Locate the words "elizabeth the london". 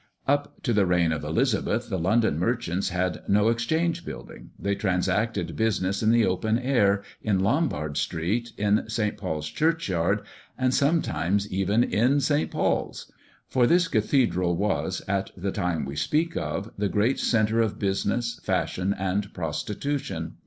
1.23-2.39